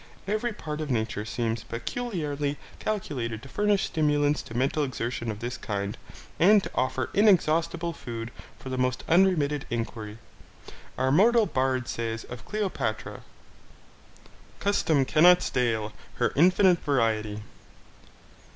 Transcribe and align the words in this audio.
Every 0.27 0.51
part 0.51 0.81
of 0.81 0.89
nature 0.89 1.25
seems 1.25 1.63
peculiarly 1.63 2.57
calculated 2.79 3.43
to 3.43 3.47
furnish 3.49 3.85
stimulants 3.85 4.41
to 4.41 4.57
mental 4.57 4.83
exertion 4.83 5.29
of 5.29 5.41
this 5.41 5.57
kind, 5.57 5.95
and 6.39 6.63
to 6.63 6.71
offer 6.73 7.11
inexhaustible 7.13 7.93
food 7.93 8.31
for 8.57 8.69
the 8.69 8.79
most 8.79 9.03
unremitted 9.07 9.67
inquiry. 9.69 10.17
Our 10.97 11.11
mortal 11.11 11.45
Bard 11.45 11.87
says 11.87 12.23
of 12.23 12.45
Cleopatra: 12.45 13.21
Custom 14.59 15.05
cannot 15.05 15.43
stale 15.43 15.93
Her 16.15 16.33
infinite 16.35 16.79
variety. 16.79 17.43